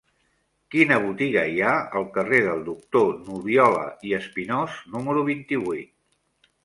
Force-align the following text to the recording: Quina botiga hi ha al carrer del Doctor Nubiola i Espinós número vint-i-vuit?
Quina 0.75 0.95
botiga 1.01 1.43
hi 1.49 1.59
ha 1.65 1.73
al 1.99 2.07
carrer 2.15 2.39
del 2.47 2.65
Doctor 2.69 3.13
Nubiola 3.27 3.85
i 4.11 4.15
Espinós 4.21 4.81
número 4.97 5.25
vint-i-vuit? 5.33 6.49